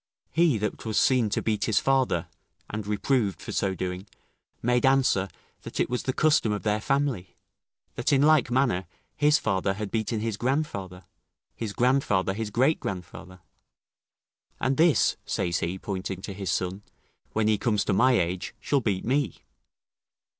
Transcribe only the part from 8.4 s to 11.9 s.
manner, his father had beaten his grandfather, his